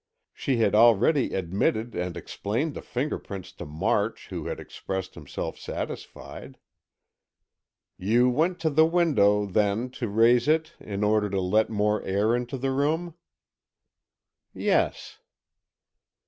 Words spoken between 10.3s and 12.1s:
it in order to let more